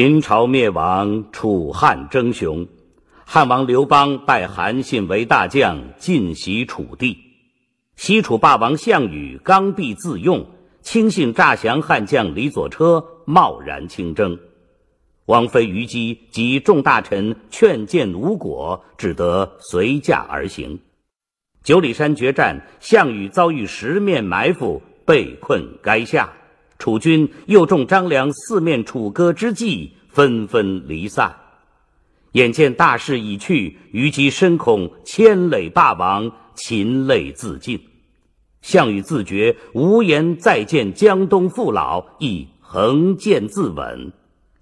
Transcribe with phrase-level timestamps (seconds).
[0.00, 2.68] 秦朝灭亡，楚汉争雄。
[3.24, 7.18] 汉王刘邦拜韩信为大将，进袭楚地。
[7.96, 10.46] 西楚霸王项羽刚愎自用，
[10.82, 14.38] 轻信诈降汉将李左车，贸然亲征。
[15.26, 20.78] 王妃虞姬及众大臣劝谏无果，只得随驾而行。
[21.64, 26.32] 九里山决战，项羽遭遇十面埋伏，被困垓下。
[26.78, 31.34] 楚军又中张良四面楚歌之计，纷纷离散。
[32.32, 37.80] 眼见大势已去，虞姬深恐牵累霸王，噙泪自尽。
[38.62, 44.12] 项羽自觉无颜再见江东父老，亦横剑自刎。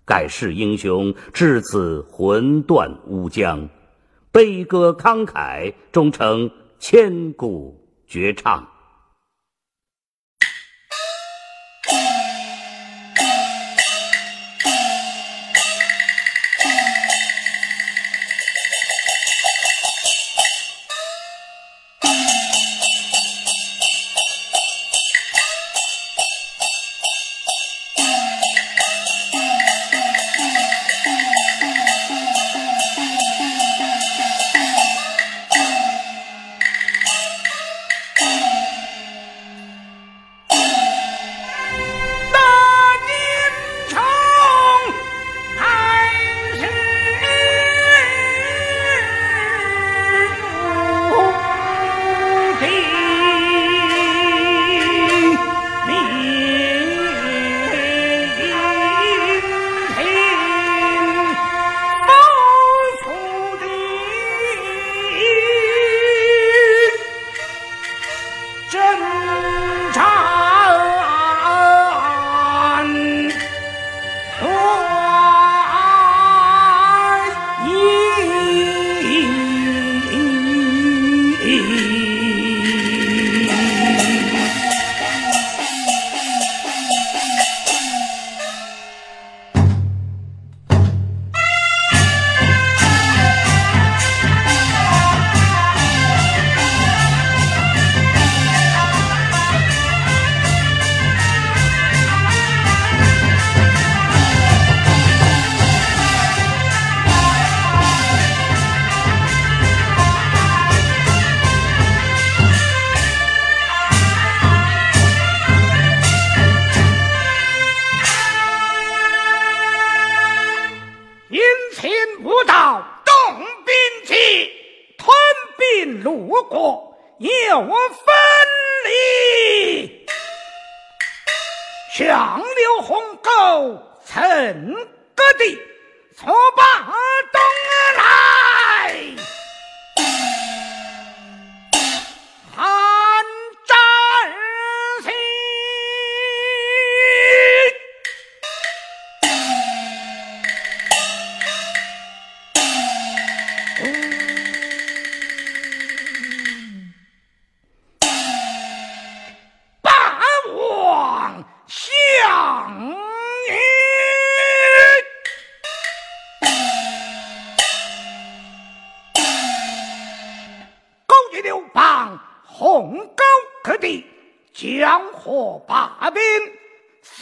[0.05, 3.69] 盖世英雄至此魂断乌江，
[4.31, 8.67] 悲歌慷慨，终成千古绝唱。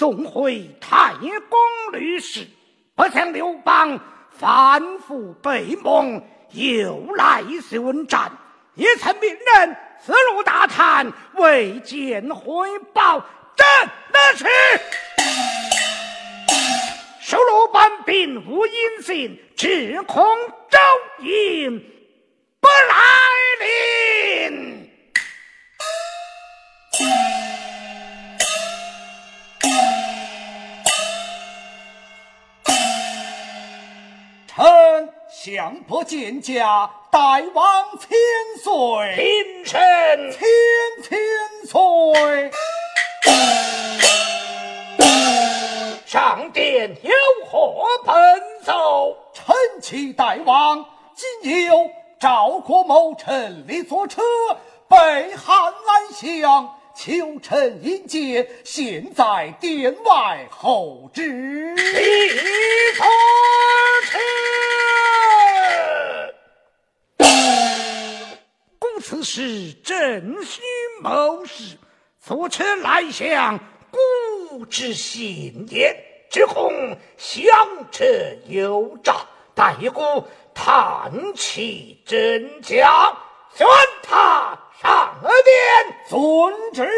[0.05, 1.15] 送回太
[1.49, 1.59] 公
[1.93, 2.47] 吕氏，
[2.95, 3.99] 不想刘邦
[4.33, 7.43] 反复被蒙，又来
[7.81, 8.31] 问战，
[8.75, 13.25] 也曾命人四路大探，未见回报，
[13.57, 13.67] 真
[14.13, 14.45] 的是
[17.23, 20.23] 收罗班兵无音信，只恐
[20.69, 20.79] 周
[21.25, 21.83] 营
[22.61, 24.84] 不来临。
[35.45, 38.09] 臣相伯见驾，大王千
[38.63, 38.73] 岁，
[39.15, 40.41] 平身千
[41.03, 41.19] 千
[41.67, 42.51] 岁。
[46.07, 47.13] 上殿有
[47.45, 48.15] 何奔
[48.65, 49.15] 奏？
[49.35, 50.83] 臣启大王，
[51.15, 54.23] 今有赵国谋臣李左车
[54.89, 54.97] 被
[55.37, 56.79] 汉来降。
[56.97, 57.13] 求
[57.43, 61.75] 臣引荐，现在殿外候旨。
[61.75, 62.29] 李
[62.95, 63.05] 左
[64.07, 64.19] 车，
[69.07, 70.63] 此事正须
[71.03, 71.77] 谋士，
[72.19, 73.59] 左车来相，
[73.91, 75.95] 孤之信也。
[76.31, 76.73] 只恐
[77.19, 77.45] 相
[77.91, 78.03] 者
[78.47, 79.15] 有诈，
[79.55, 83.15] 待孤探其真假，
[83.55, 83.67] 宣
[84.03, 85.97] 他上殿。
[86.09, 86.91] 遵旨。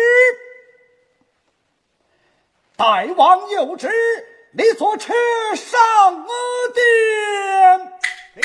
[2.76, 3.90] 大王有旨，
[4.52, 5.12] 你坐车
[5.56, 6.24] 上
[6.72, 7.92] 殿。
[8.36, 8.42] 你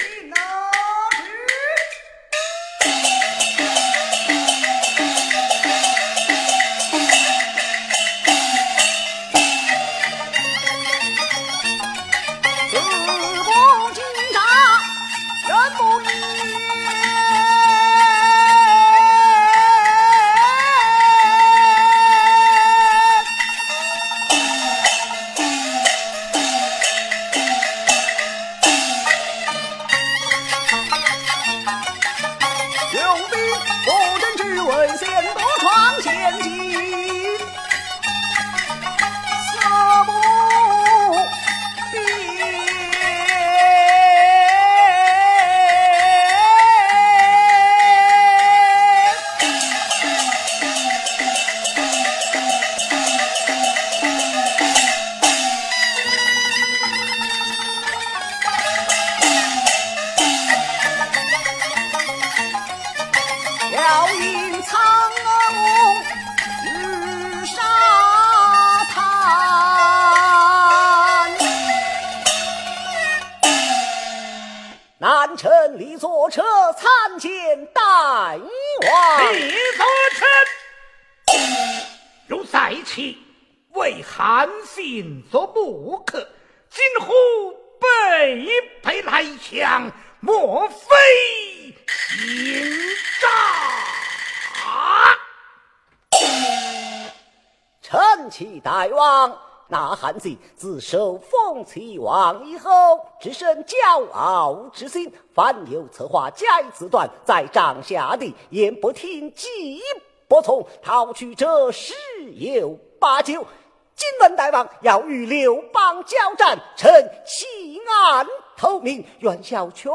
[102.11, 109.81] 王以后，只生骄傲之心，凡有策划假以自断，在帐下的言不听，计
[110.27, 111.93] 不从，逃去者十
[112.33, 113.47] 有八九。
[113.95, 116.91] 今闻大王要与刘邦交战，臣
[117.25, 119.89] 弃暗投明，愿效犬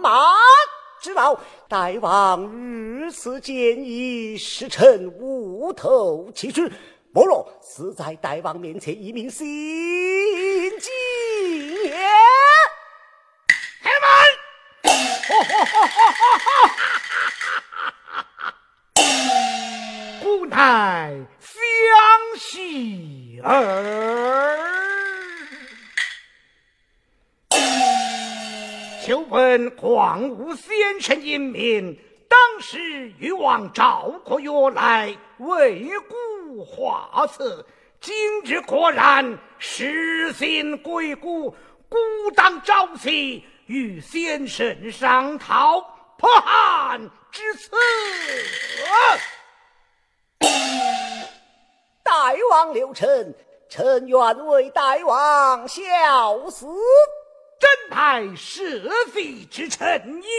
[0.00, 0.34] 马
[1.00, 1.38] 之劳。
[1.68, 3.54] 大王如此建
[3.84, 6.72] 议，使臣无头其去。
[7.16, 9.46] 莫若死在大王面前，一名心
[10.78, 10.90] 机。
[13.80, 14.12] 开门！
[20.22, 21.10] 古乃
[21.40, 21.56] 相
[22.38, 24.58] 喜儿。
[29.06, 31.98] 求问广武先生英名，
[32.28, 32.78] 当时
[33.18, 36.64] 欲望赵国约来为故。
[36.64, 37.66] 画策，
[38.00, 41.50] 今日果然失信归故，
[41.88, 41.98] 孤
[42.34, 45.80] 当朝夕与先生商讨
[46.16, 47.76] 破汉之策。
[52.02, 53.34] 大王留臣，
[53.68, 56.66] 臣愿为大王效死。
[57.58, 58.62] 真乃社
[59.12, 60.30] 稷之臣也。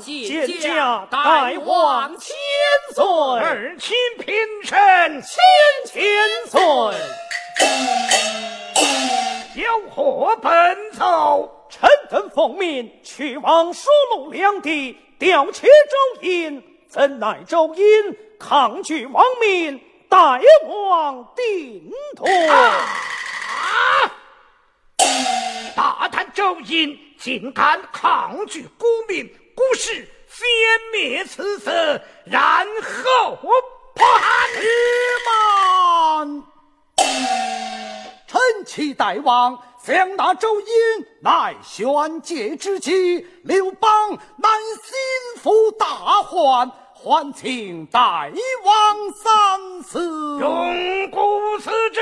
[0.00, 2.34] 见驾大王千
[2.94, 5.30] 岁，儿亲平身千
[5.84, 6.00] 千
[6.46, 6.60] 岁。
[9.56, 11.66] 有何奔走？
[11.68, 17.84] 臣等奉命去往蜀鲁两地调遣周殷，怎奈周殷
[18.38, 20.40] 抗拒王命，大
[20.94, 22.26] 王定夺。
[26.40, 29.28] 周殷竟敢抗拒国民！
[29.54, 30.48] 不是先
[30.90, 32.66] 灭此色，然
[33.04, 34.48] 后破汉。
[36.16, 36.42] 慢，
[38.26, 40.66] 臣启大王，想那周殷
[41.20, 44.48] 乃玄界之机，刘邦乃
[44.82, 48.30] 心腹大患，还请大
[48.64, 50.00] 王三思。
[50.40, 52.00] 永固此之。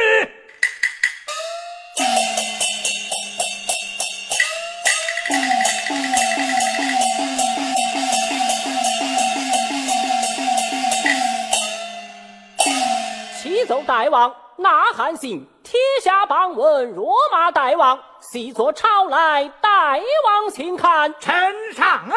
[13.66, 19.92] 奏大王，呐喊信天下榜文，若骂大王，细作抄来，大
[20.24, 21.14] 王请看。
[21.20, 21.34] 呈
[21.74, 22.14] 上而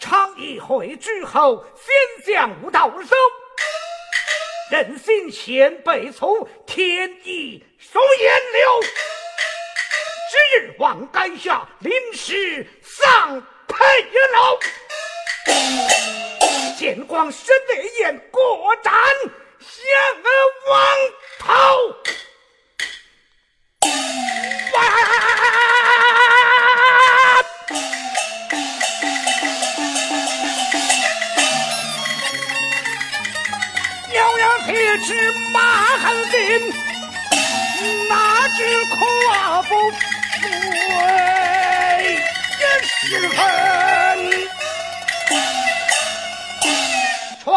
[0.00, 3.16] 唱一回之后，先将无道手，
[4.70, 8.82] 任心先辈粗，天意收颜流。
[10.54, 13.76] 日望垓下临时丧配
[14.34, 14.58] 楼。
[16.76, 18.92] 见光神烈焰过斩
[19.60, 19.70] 向
[20.68, 20.78] 王
[21.38, 21.52] 头。
[34.12, 35.60] 遥遥铁齿马
[35.98, 36.72] 汉林，
[38.08, 40.00] 哪知夸不遂。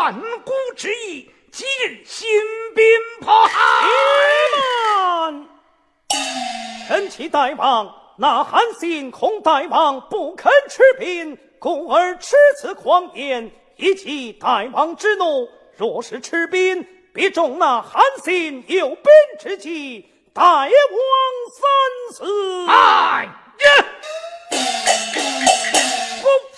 [0.05, 2.29] 传古之意，今日新
[2.75, 2.85] 兵
[3.21, 5.47] 破汉。
[6.87, 15.49] 臣启大王，那韩信恐大王不肯吃兵，故而持此狂言，以激大王之怒。
[15.75, 19.05] 若是吃兵，必中那韩信有兵
[19.39, 20.69] 之计，大王
[21.49, 22.67] 三思。
[22.69, 23.31] 哎呀！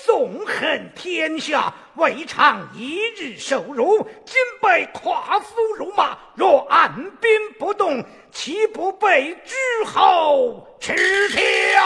[0.08, 10.94] 纵横天下，未尝一日受辱，今被夸父辱骂，若按兵不动，岂不被诸侯吃
[11.36, 11.84] 掉？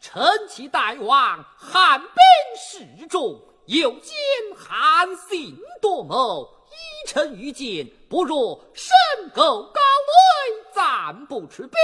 [0.00, 2.08] 臣启大王，汉兵
[2.56, 4.16] 势众，又见
[4.56, 8.96] 韩信多谋，依臣愚见，不如深
[9.34, 11.78] 沟高垒，暂不出兵，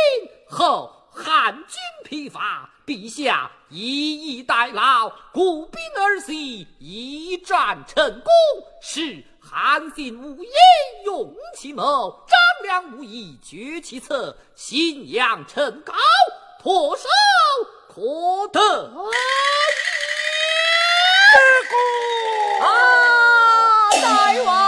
[0.49, 3.81] 后汉军疲乏，陛下以
[4.15, 8.31] 逸待劳，鼓兵而袭，一战成功，
[8.83, 10.53] 使韩信无言
[11.07, 15.95] 用其谋，张良无义决其策，信阳成高，
[16.63, 17.05] 破手。
[17.89, 18.03] 可
[18.53, 18.61] 得
[22.61, 22.69] 啊！
[24.03, 24.66] 大王，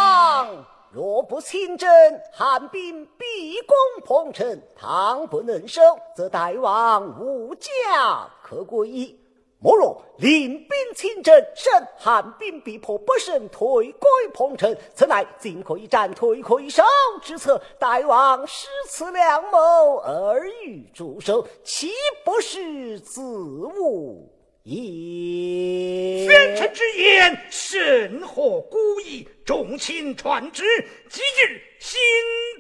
[1.29, 1.89] 不亲征，
[2.33, 5.83] 汉兵必攻彭城，倘不能守，
[6.17, 9.15] 则大王无家可归。
[9.61, 16.83] 莫若领兵亲征，胜汉兵必破不胜，退归彭城，此乃进可以战，退可以守
[17.21, 17.61] 之策。
[17.79, 21.91] 大王失此良谋，而欲驻守，岂
[22.25, 24.33] 不是自误
[24.69, 26.27] 也？
[26.27, 30.63] 先臣之言甚合古意，众卿传旨，
[31.09, 31.99] 即日兴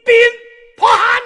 [0.04, 0.14] 兵
[0.76, 1.20] 破汉，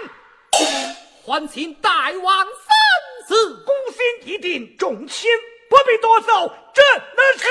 [1.24, 3.54] 还请大王三思。
[3.64, 5.30] 孤心已定，众卿。
[5.70, 6.82] 不必多奏，这
[7.16, 7.44] 那是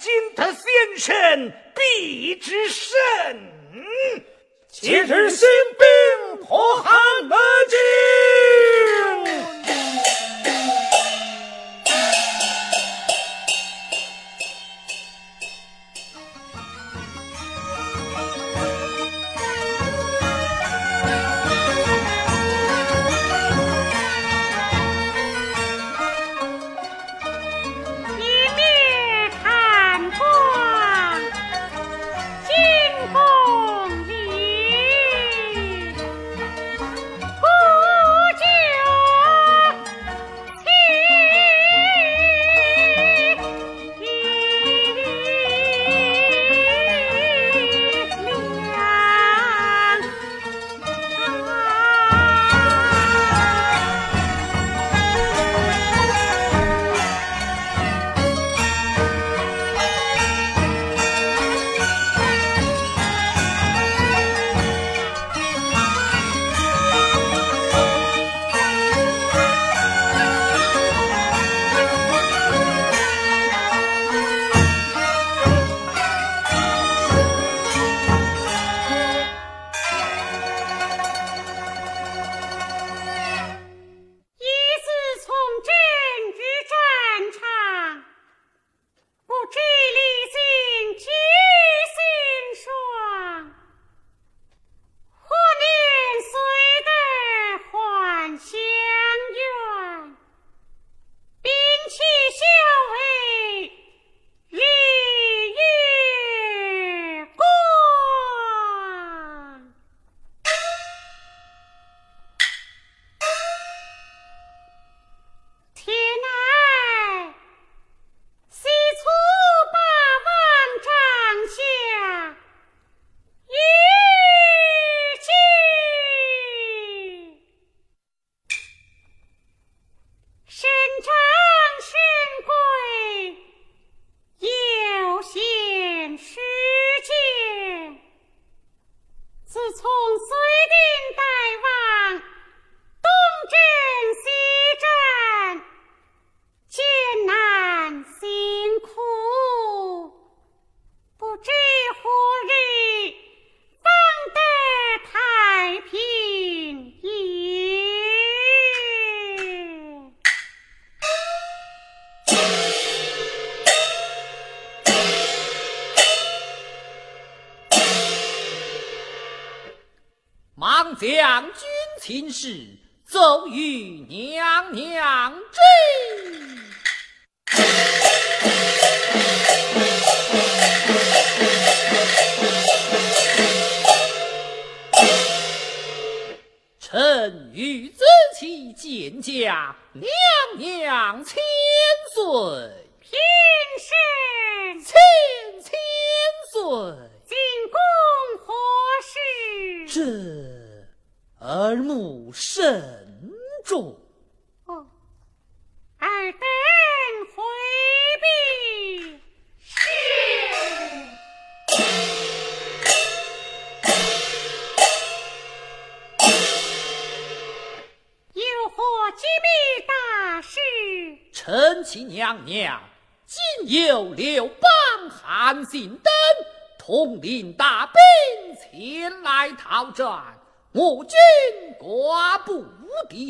[0.00, 2.88] 金德先生必之胜。
[4.68, 6.96] 今日兴兵破汉
[7.28, 7.36] 而
[7.66, 7.76] 进。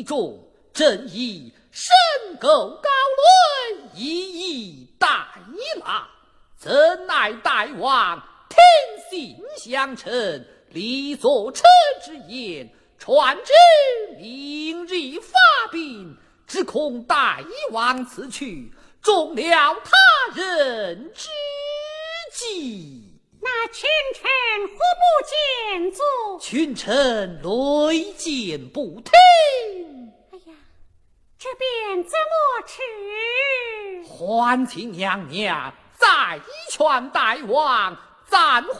[0.03, 0.39] 众，
[0.73, 1.95] 正以深
[2.39, 2.89] 沟高
[3.69, 4.03] 论，一
[4.39, 5.07] 一待
[5.79, 6.07] 拿。
[6.57, 6.71] 怎
[7.07, 8.59] 奈大王听
[9.09, 11.63] 信相称，立作车
[12.03, 13.53] 之言，传旨
[14.17, 16.17] 明日发兵。
[16.47, 17.39] 只恐大
[17.71, 21.29] 王此去，中了他人之
[22.33, 23.08] 计。
[23.41, 24.29] 那群臣
[24.67, 26.03] 何不见奏？
[26.41, 29.13] 群臣累谏不听。
[30.31, 30.53] 哎呀，
[31.37, 32.81] 这便怎么吃？
[34.07, 37.97] 还请娘娘再劝大王
[38.27, 38.73] 暂缓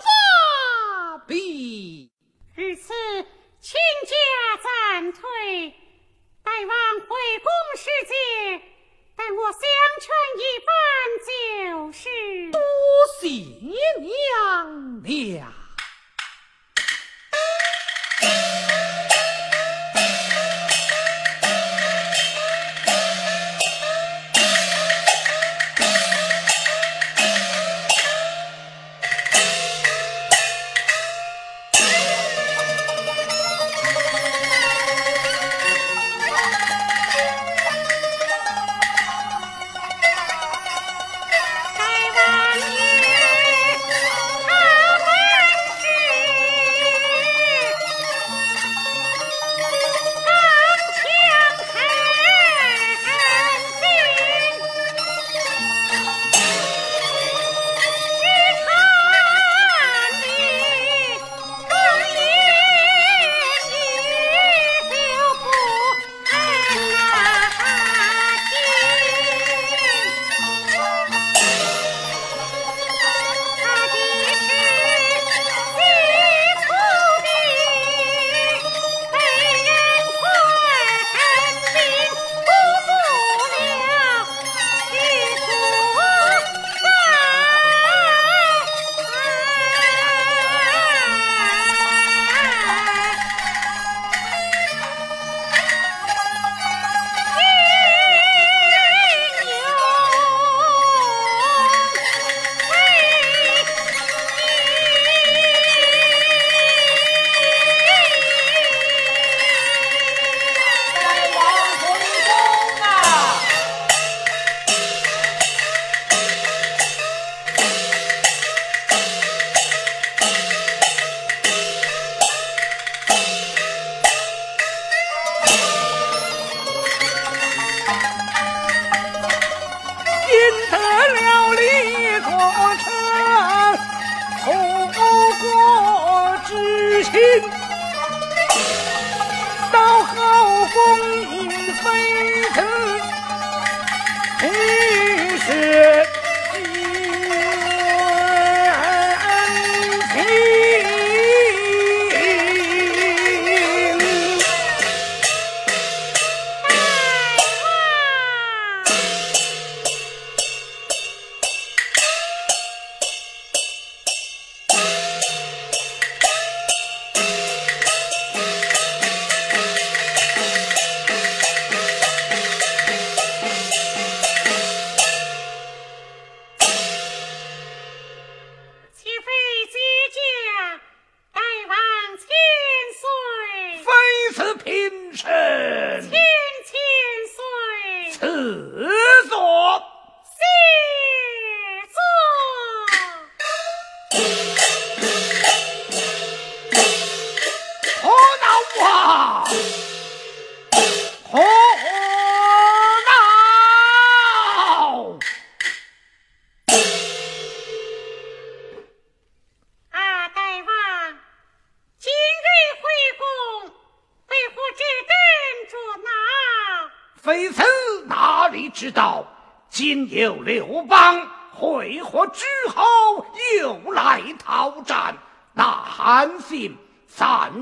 [0.00, 2.08] 发兵。
[2.54, 2.92] 如此，
[3.60, 4.14] 请假
[4.62, 5.74] 暂退。
[6.42, 8.14] 大王回宫时节，
[9.20, 9.60] 待我相
[10.00, 10.72] 劝一番
[11.28, 12.08] 就是。
[12.50, 12.58] 多
[13.20, 13.28] 谢
[13.60, 15.59] 娘娘。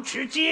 [0.09, 0.48] 吃鸡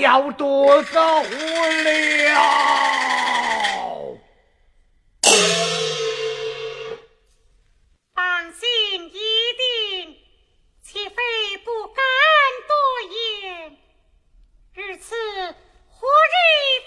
[0.00, 1.28] 要多走了，
[8.14, 9.18] 放心，一
[9.58, 10.16] 定，
[10.82, 11.22] 岂非
[11.64, 12.04] 不敢
[12.68, 12.74] 多
[13.10, 13.76] 言？
[14.74, 15.14] 日此
[15.88, 16.36] 何日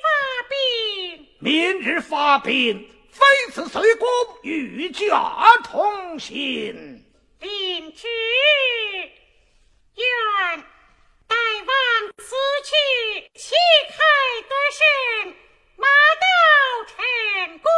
[0.02, 0.08] 发
[0.50, 1.28] 兵？
[1.39, 4.08] 明日发兵，非此随公
[4.43, 7.06] 与驾同行。
[7.39, 8.08] 领旨，
[9.95, 10.06] 愿。
[12.30, 12.36] 此
[12.66, 13.56] 去，旗
[13.88, 13.96] 开
[14.50, 15.34] 得胜，
[15.78, 15.88] 马
[16.20, 16.26] 到
[16.86, 17.72] 成功。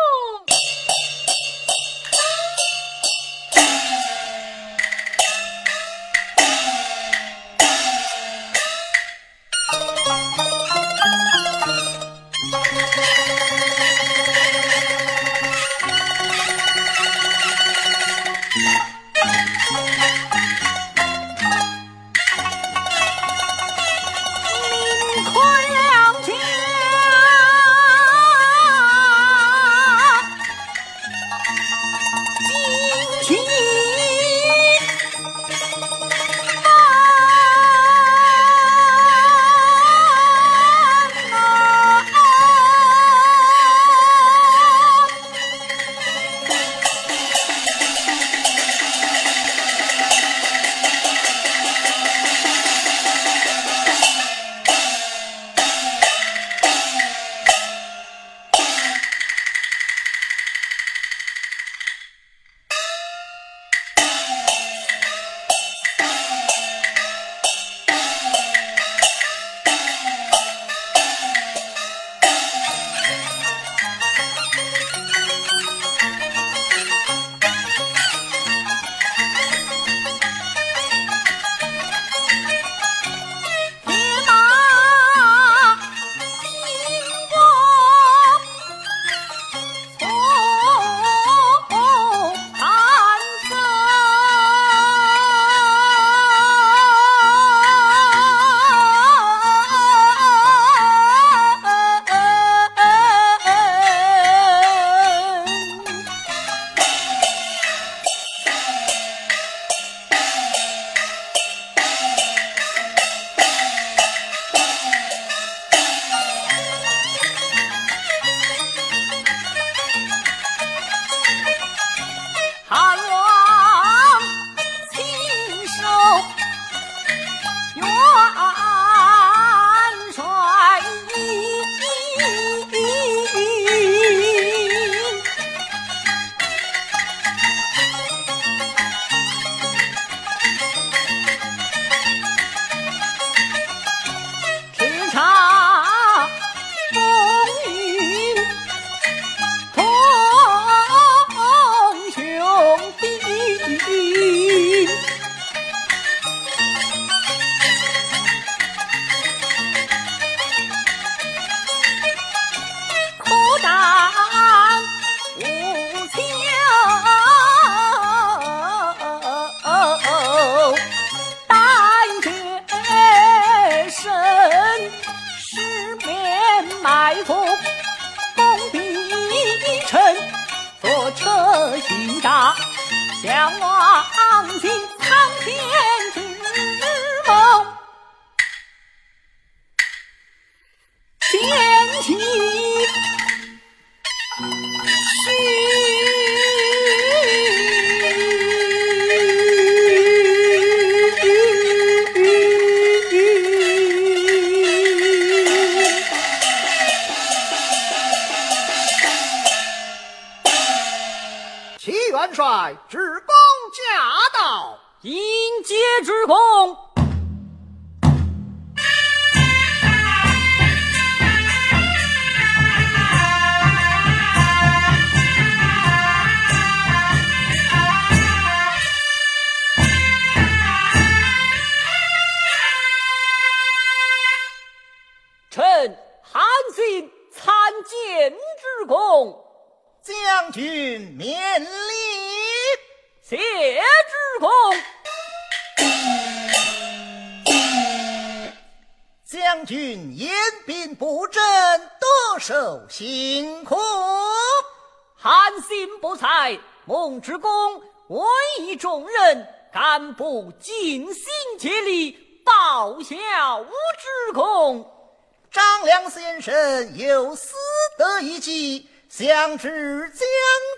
[266.10, 267.54] 先生有私
[267.98, 269.70] 得一计，想知
[270.10, 270.28] 将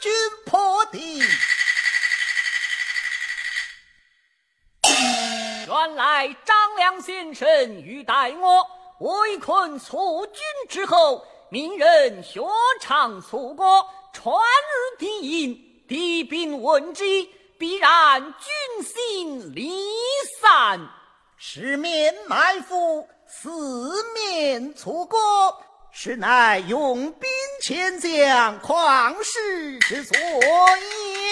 [0.02, 0.12] 军
[0.46, 1.24] 破敌。
[5.68, 7.48] 原来张良先生
[7.82, 8.68] 欲待我
[9.00, 12.42] 围困楚军之后，命人学
[12.82, 17.04] 唱楚歌，传入敌营，敌兵闻之，
[17.58, 19.72] 必然军心离
[20.42, 20.90] 散，
[21.38, 23.50] 十面埋伏，四
[24.14, 25.18] 面楚歌
[25.90, 27.30] 实乃用兵
[27.62, 31.32] 千将旷世之作也。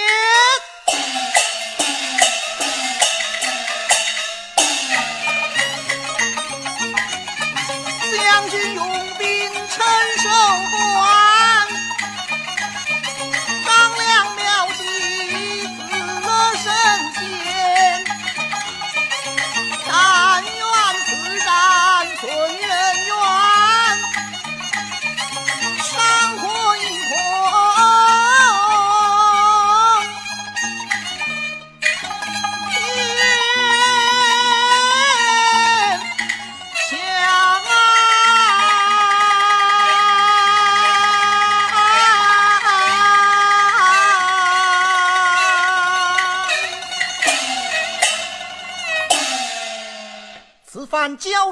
[8.15, 9.85] 将军用兵承
[10.17, 10.29] 受
[10.71, 11.18] 不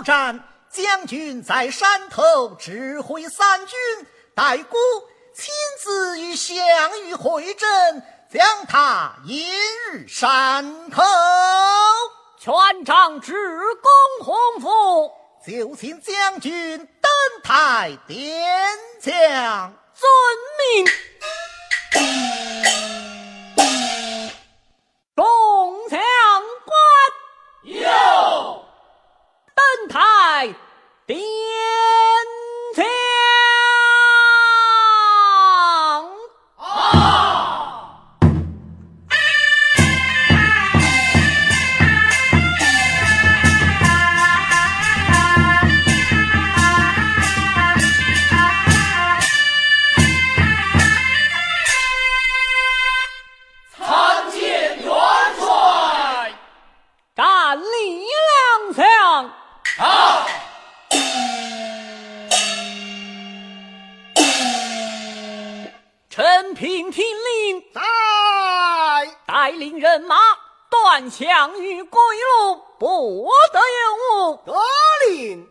[0.07, 3.77] 战，将军在山头指挥三军，
[4.33, 4.77] 待孤
[5.35, 6.55] 亲自与项
[7.01, 9.45] 羽会阵，将他引
[9.91, 11.03] 入山头。
[12.39, 12.53] 全
[12.85, 13.33] 仗职
[13.81, 13.91] 公
[14.25, 15.11] 洪福，
[15.45, 17.11] 就请将军登
[17.43, 20.09] 台点将，遵
[20.73, 20.87] 命。
[29.57, 30.53] 登台
[31.07, 31.19] 点
[69.67, 70.15] 领人马
[70.69, 74.39] 断项羽归路，不得有误。
[74.45, 74.53] 得
[75.09, 75.45] 令。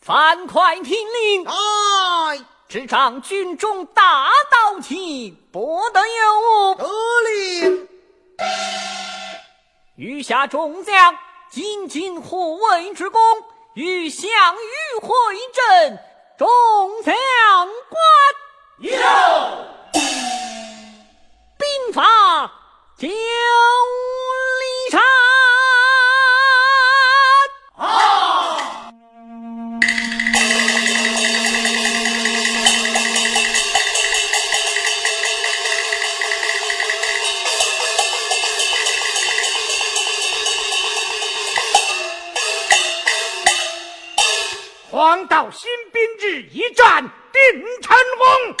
[0.00, 6.74] 樊哙听令，哎执掌军中大刀旗，不得有误。
[6.76, 6.88] 得
[7.28, 7.88] 令。
[9.96, 11.14] 余下众将。
[11.48, 13.20] 紧紧护卫之功，
[13.74, 15.08] 与项羽会
[15.52, 15.98] 阵，
[16.36, 16.46] 众
[17.02, 17.14] 将
[17.88, 18.00] 官
[18.78, 18.98] 有兵
[21.96, 22.04] 法
[22.98, 23.14] 九里
[24.90, 25.00] 山。
[44.90, 48.56] 黄道新兵日一战定成功。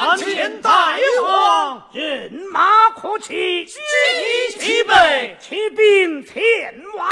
[0.00, 7.08] 参见大王，人马可齐，举义齐备，骑兵前往。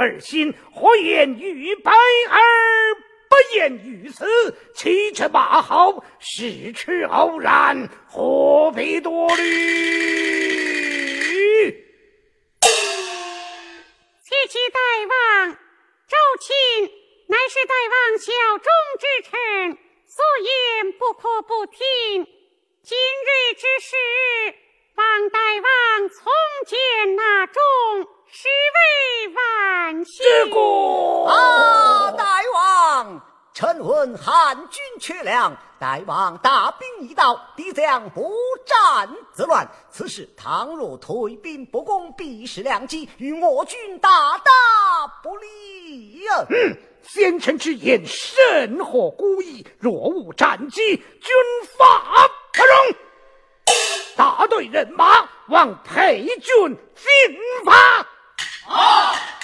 [0.00, 0.54] 而心。
[0.72, 1.92] 何言于白
[2.30, 2.40] 而
[3.28, 4.24] 不言于死？
[4.74, 9.42] 骑车马后，事出偶然，何必多虑？
[14.22, 14.80] 谢其大
[15.10, 16.90] 王，周钦
[17.26, 19.76] 乃是大王效忠之臣，
[20.06, 22.26] 所言不可不听。
[22.82, 23.94] 今日之事，
[24.94, 26.32] 望大王从
[26.66, 27.60] 谏纳忠，
[28.32, 30.24] 实为万幸。
[30.24, 30.60] 这个
[31.30, 33.20] 啊，大王，
[33.52, 38.32] 臣闻汉军缺粮，大王大兵已到，敌将不
[38.64, 39.68] 战自乱。
[39.90, 44.50] 此时倘若退兵不攻，必是良机，与我军大大
[45.22, 51.34] 不利呀、嗯先臣之言甚合古意，若无战机，军
[51.76, 52.96] 法不容。
[54.16, 58.06] 大队人马望陪军进发。
[58.66, 59.39] 人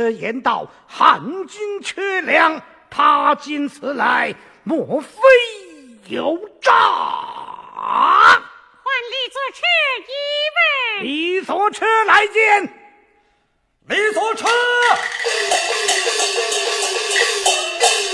[0.00, 4.34] 车言道：汉军缺粮，他今此来，
[4.64, 5.10] 莫非
[6.06, 6.72] 有诈？
[6.72, 8.40] 换
[9.10, 9.60] 李左车
[10.08, 10.10] 一
[10.56, 12.62] 问，李左车来见。
[13.88, 14.48] 李左车，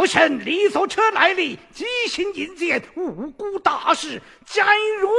[0.00, 4.66] 不审李所车来历，急行引荐，无辜大事，斩
[4.98, 5.10] 汝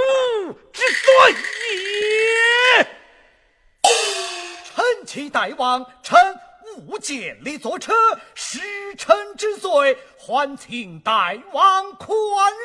[0.73, 1.35] 之罪
[2.79, 2.87] 也。
[4.73, 6.17] 臣启大王，臣。
[6.87, 7.93] 误见李左车，
[8.33, 8.59] 失
[8.97, 12.09] 臣之罪，还请大王宽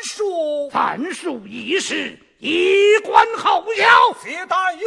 [0.03, 0.71] 恕。
[0.73, 4.17] 凡恕一事，以观后效。
[4.25, 4.79] 谢大王。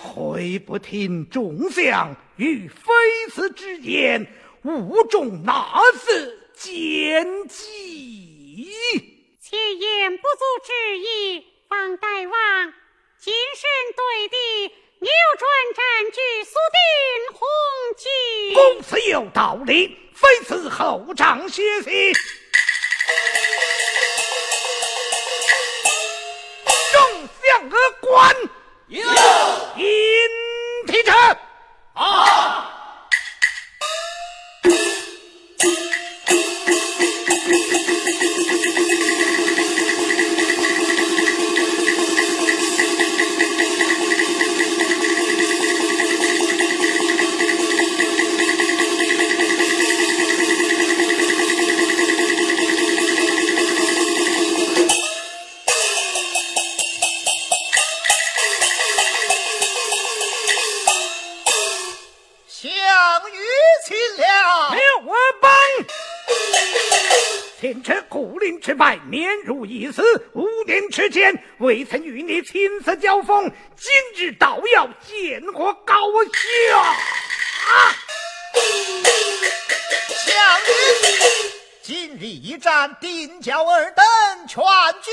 [0.00, 2.92] 回不听众将与妃
[3.32, 4.26] 子之言，
[4.62, 8.70] 误中哪次奸计？
[9.40, 12.72] 且言不足之意，方大王。
[13.18, 14.36] 谨慎对敌，
[15.00, 15.82] 扭转战
[16.12, 16.80] 局，速定
[17.34, 17.48] 红
[17.96, 18.54] 旗。
[18.54, 22.12] 公子有道理，妃子后长歇息。
[71.68, 75.94] 未曾与你亲自交锋，今日倒要见我高
[76.24, 76.96] 下。
[80.24, 80.72] 将军，
[81.82, 84.02] 今日一战，定叫尔等
[84.48, 84.64] 全
[85.02, 85.12] 军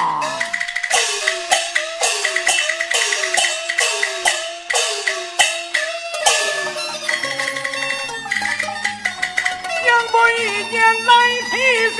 [10.71, 11.11] 伯一年来
[11.49, 11.53] 提
[11.95, 11.99] 信，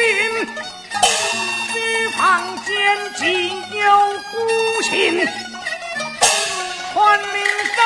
[1.74, 1.76] 须
[2.17, 2.19] 防
[2.63, 2.69] 奸
[3.17, 3.22] 计
[3.78, 3.84] 有
[4.32, 4.34] 孤
[4.84, 4.89] 心。
[6.93, 7.34] 还命
[7.76, 7.80] 大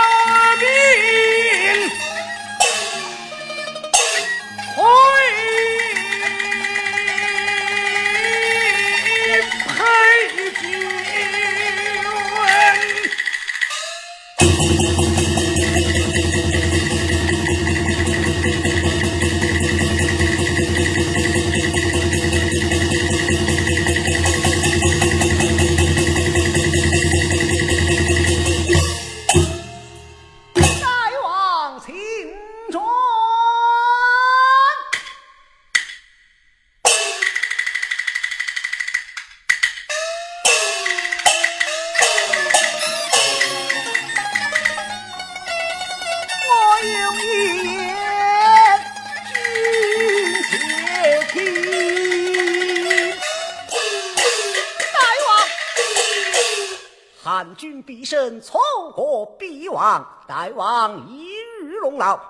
[0.60, 0.64] 兵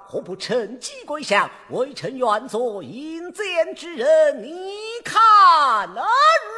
[0.08, 1.50] 何不趁机归降？
[1.70, 5.22] 微臣愿做引荐之人，你看
[5.94, 6.02] 那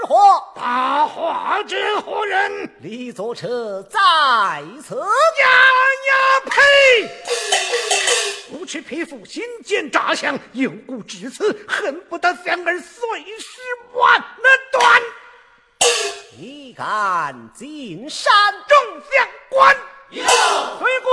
[0.01, 0.15] 如何？
[0.55, 2.69] 大话之何人？
[2.82, 3.99] 李左车在
[4.84, 4.95] 此。
[4.97, 5.05] 呀
[6.07, 7.09] 呀呸！
[8.51, 13.59] 无耻匹夫，心奸诈降，有故至此，恨不得将儿碎尸
[13.93, 14.23] 万
[14.71, 15.01] 段。
[16.39, 18.34] 你敢进山？
[18.67, 19.75] 众将官，
[20.09, 21.09] 有随公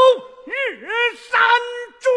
[0.47, 0.89] 日
[1.31, 1.41] 山
[2.05, 2.11] 追。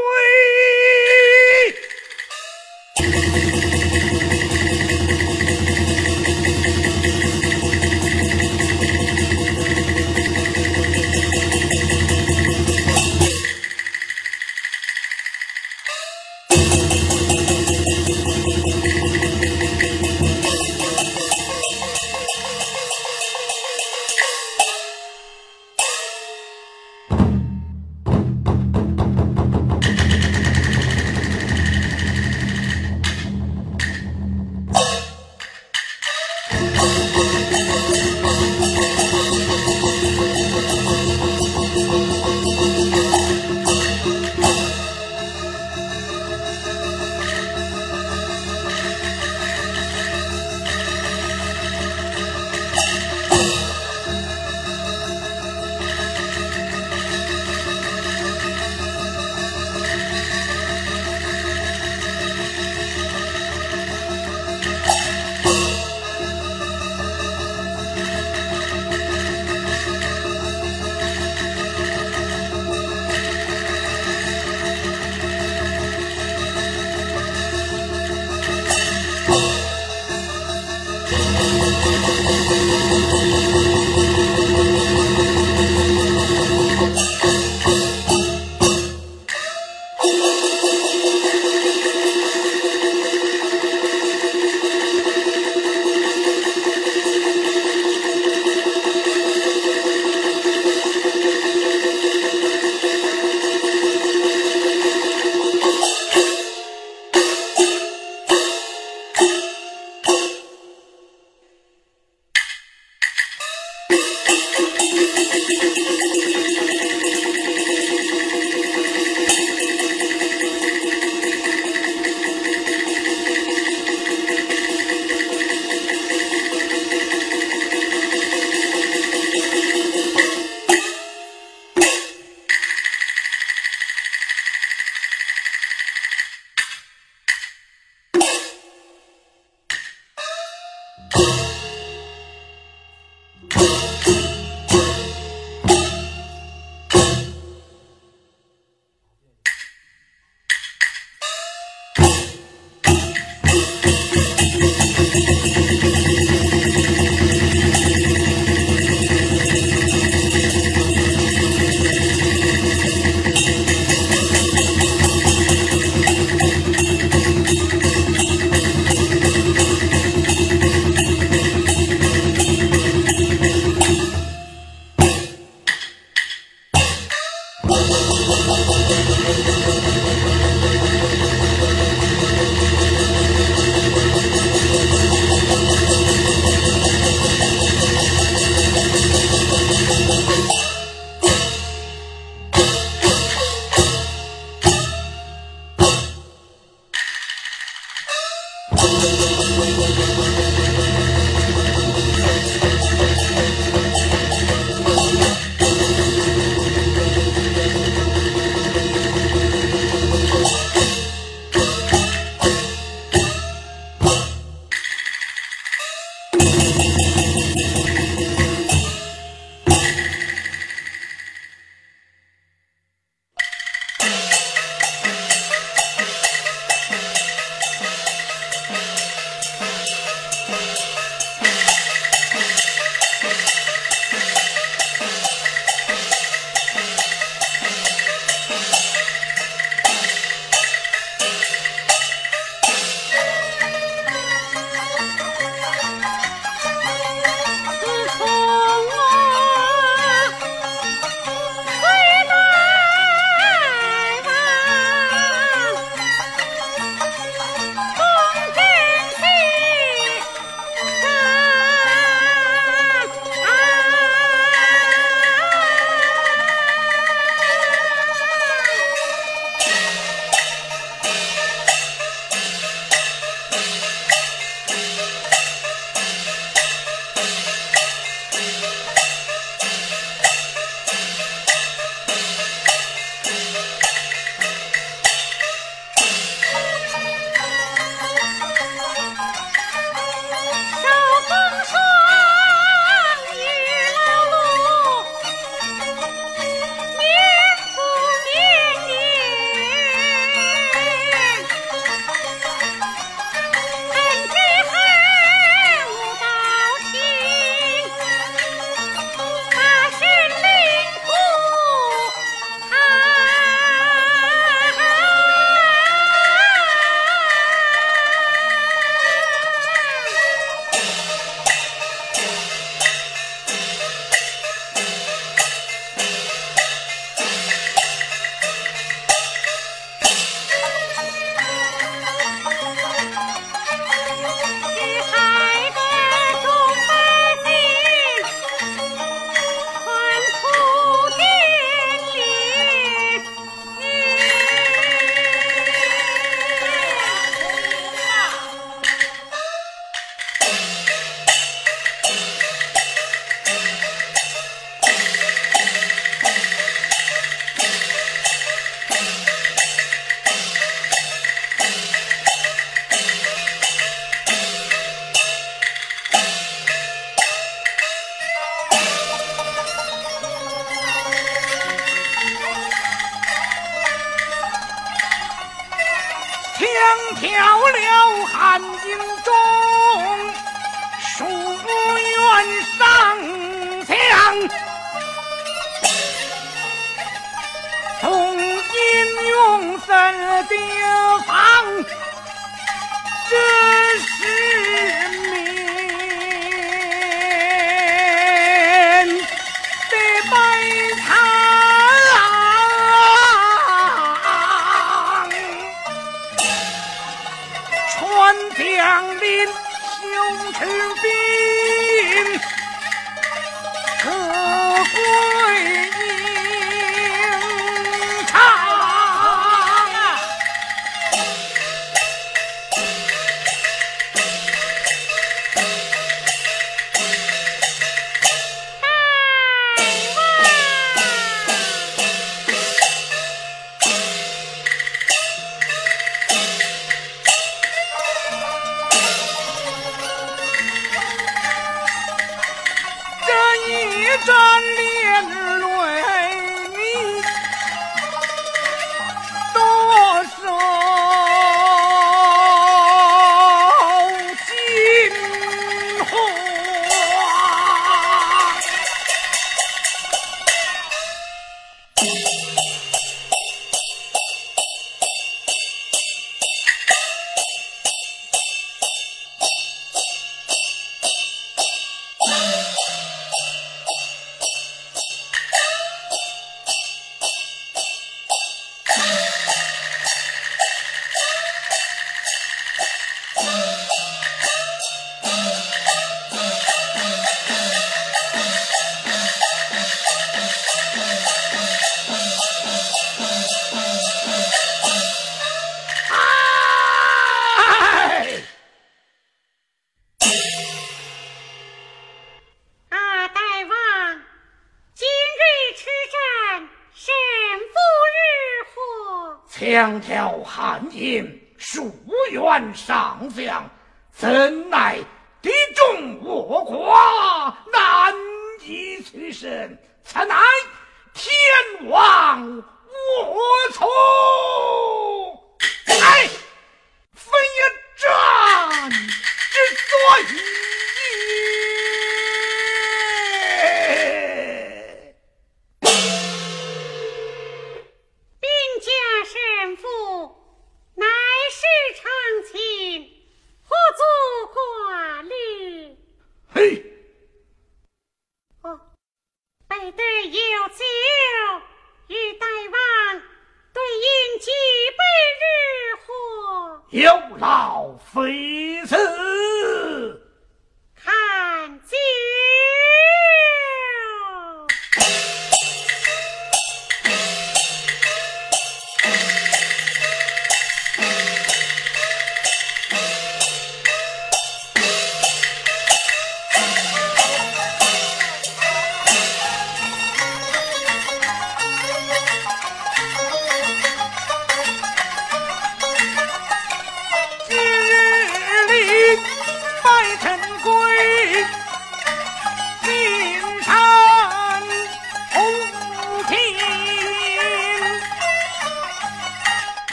[510.28, 511.92] 强挑汉营，数
[512.32, 513.64] 员上将，
[514.12, 514.98] 怎奈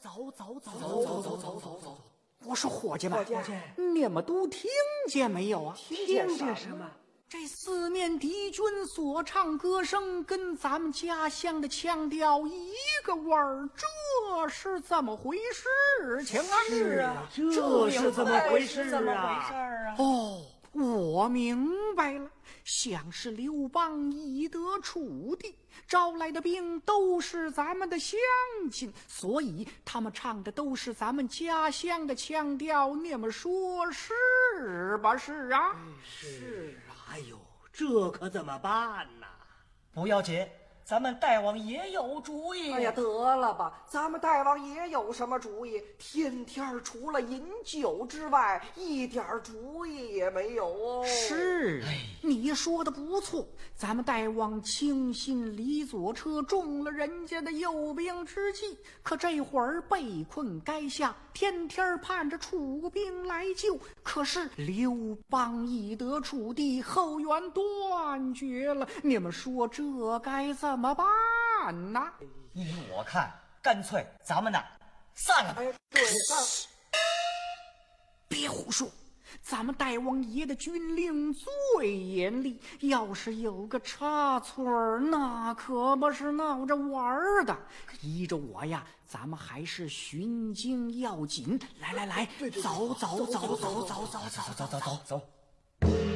[0.00, 1.96] 走走走走走走走走走走。
[2.44, 4.70] 我说伙计们，伙计你们都听
[5.08, 5.74] 见没有啊？
[5.76, 6.88] 听见什么？
[7.28, 12.72] 这四面敌军所唱歌声，跟咱们家乡的腔调一
[13.02, 16.56] 个味儿，这是怎么回事情啊？
[16.68, 18.38] 是啊，这是怎么？
[18.48, 19.96] 回事啊？
[19.98, 20.40] 哦，
[20.72, 22.25] 我明白了，
[22.66, 25.54] 像是刘邦以德楚地，
[25.86, 28.18] 招来的兵都是咱们的乡
[28.72, 32.96] 亲，所以他们唱的都是咱们家乡的腔调。
[32.96, 35.16] 你们说是吧？
[35.16, 35.76] 是啊。
[36.04, 37.06] 是啊。
[37.12, 37.38] 哎呦，
[37.72, 39.26] 这可怎么办呢？
[39.94, 40.44] 不要紧，
[40.86, 42.70] 咱们大王也有主意。
[42.70, 43.02] 哎呀，得
[43.34, 45.82] 了吧，咱们大王也有什么主意？
[45.98, 51.04] 天天除了饮酒之外，一点主意也没有哦。
[51.04, 51.82] 是，
[52.22, 53.44] 你说的不错。
[53.74, 63.76] 咱们大王轻信李左车，中了人家的诱兵之计，可这会儿被困垓下，天天盼着楚兵来救。
[64.04, 68.86] 可是刘邦已得楚地，后援断绝了。
[69.02, 69.82] 你们说这
[70.20, 72.00] 该怎么办呢？
[72.52, 74.58] 依我看，干脆咱们呢
[75.14, 75.54] 散了。
[75.58, 76.68] 哎，对，散。
[78.28, 78.88] 别胡说。
[79.42, 87.56] 咱们大王爷的军令最严厉，要是有个差错儿，那可不是闹着玩儿的。
[88.00, 91.60] 依着我呀，咱们还是巡经要紧。
[91.80, 92.28] 来来来，
[92.62, 95.20] 走走走走走走走走走走走。
[95.82, 96.15] 时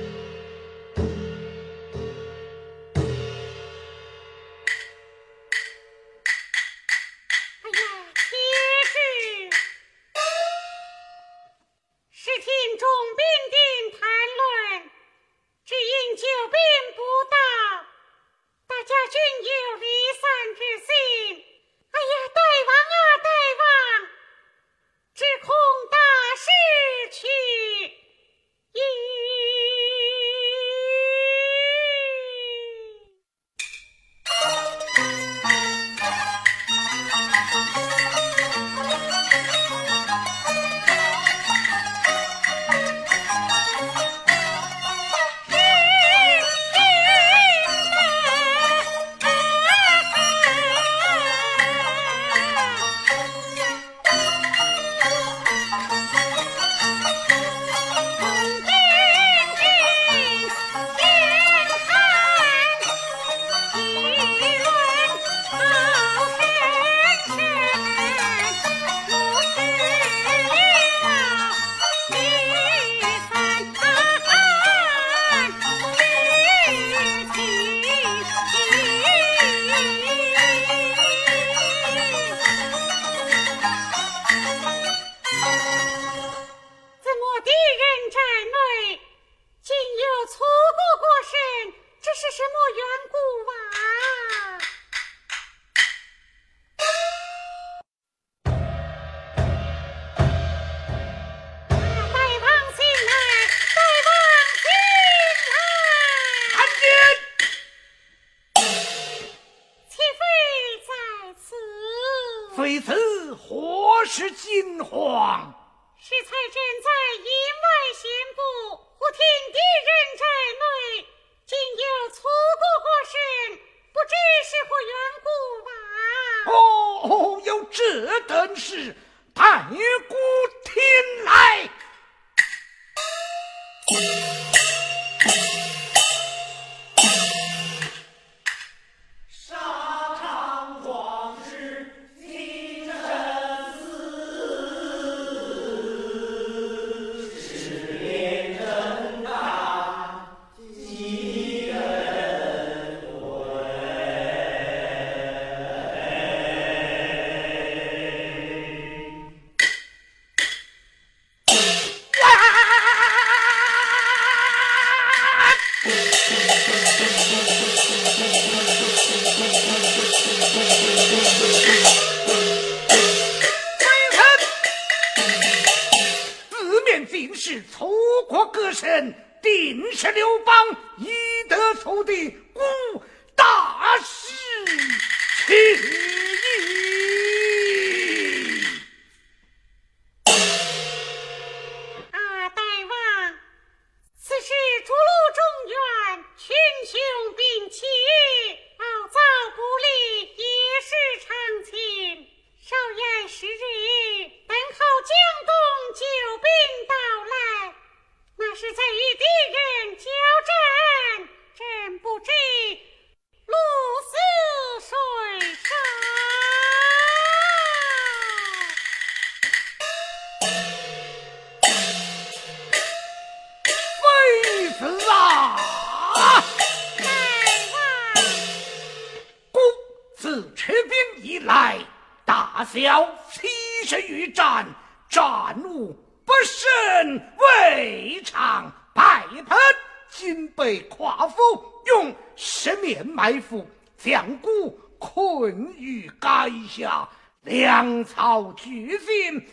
[243.50, 243.66] 面埋伏，
[243.98, 247.08] 将孤困于垓下，
[247.42, 249.44] 粮草俱尽，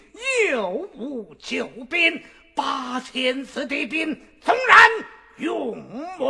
[0.51, 2.21] 又无救兵。
[2.55, 4.89] 八千子弟兵纵然
[5.37, 5.77] 勇
[6.17, 6.27] 猛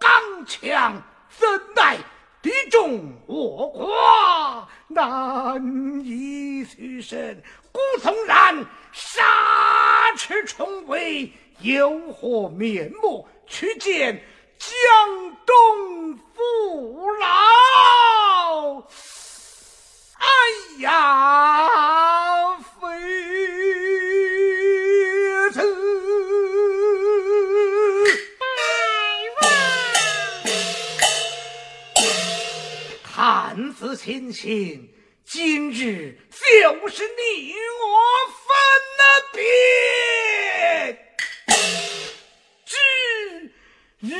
[0.00, 1.96] 刚强，怎奈
[2.42, 7.36] 敌众我寡，难以取胜。
[7.70, 9.22] 故纵然杀
[10.16, 14.20] 翅重围，有何面目去见
[14.58, 18.82] 江东父老？
[20.18, 20.26] 哎
[20.80, 22.88] 呀，妃
[25.52, 25.56] 子！
[33.04, 33.96] 看此
[34.32, 34.92] 情，
[35.24, 37.96] 今日就是你我
[38.46, 38.46] 分
[38.98, 39.02] 了
[39.32, 39.42] 别
[44.00, 44.14] 女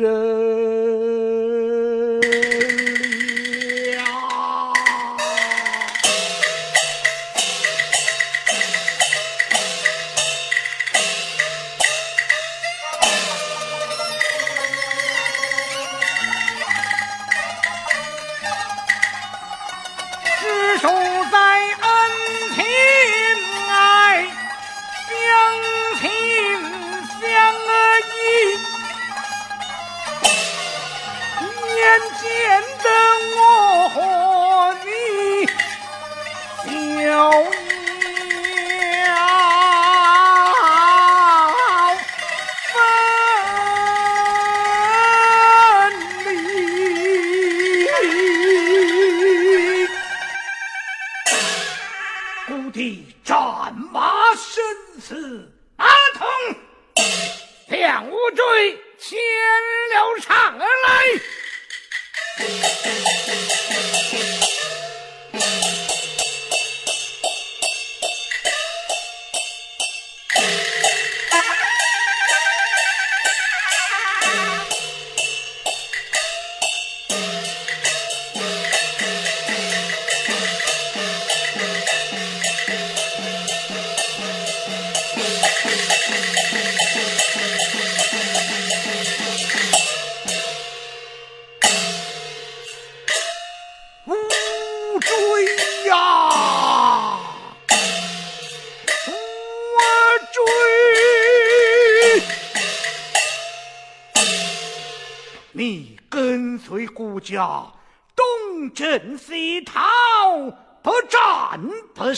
[0.00, 1.33] 人。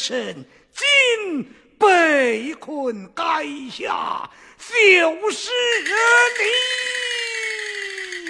[0.07, 1.45] 身，今
[1.77, 5.51] 被困垓下，就是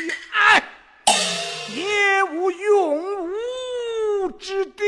[0.06, 0.10] 你！
[0.32, 0.72] 哎。
[1.74, 4.82] 也无永无之地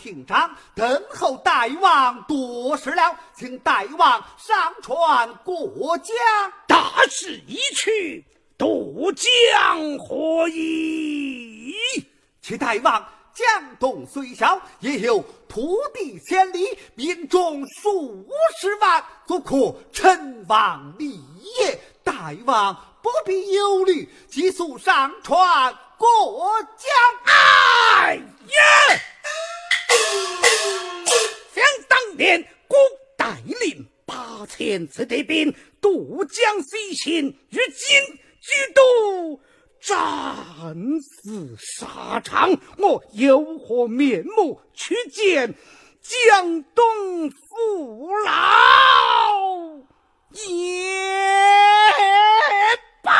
[0.00, 6.16] 武将廷章，等候大王多时了，请大王上船过江。
[6.66, 8.24] 大势已去，
[8.56, 11.74] 渡江何意？
[12.40, 18.26] 其大王江东虽小，也有土地千里，民众数
[18.60, 21.20] 十万，足可称王立
[21.58, 21.78] 业。
[22.02, 26.88] 大王不必忧虑，急速上船过江。
[27.24, 29.00] 哎呀！
[32.16, 32.76] 年，古
[33.16, 39.40] 带领八千子弟兵渡江西行，如今居都
[39.80, 45.54] 战死沙场，我有何面目去见
[46.02, 48.30] 江东父老？
[50.32, 50.46] 也
[53.02, 53.10] 罢。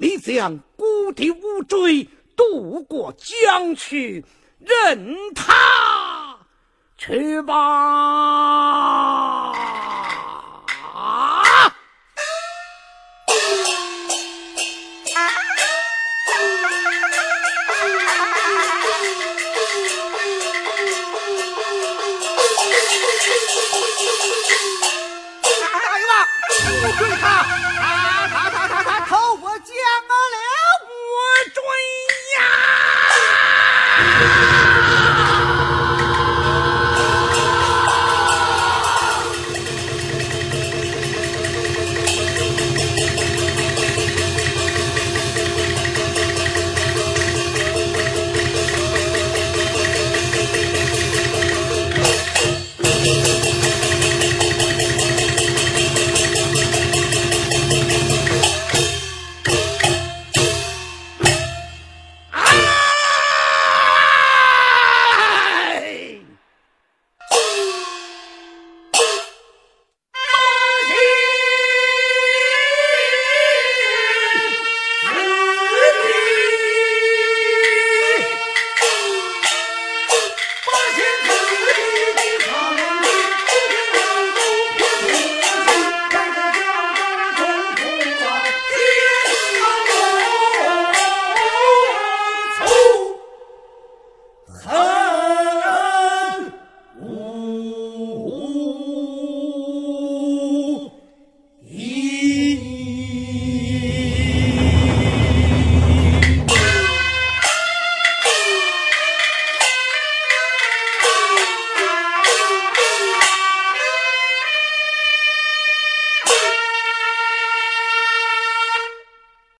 [0.00, 0.60] 你将
[1.08, 2.06] 无敌无追
[2.36, 4.22] 渡过江去，
[4.58, 6.36] 任他
[6.98, 7.54] 去吧。